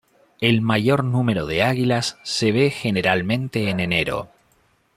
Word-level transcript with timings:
El 0.39 0.61
mayor 0.63 1.03
número 1.03 1.45
de 1.45 1.61
águilas 1.61 2.17
se 2.23 2.51
ve 2.51 2.71
generalmente 2.71 3.69
en 3.69 3.79
enero. 3.79 4.29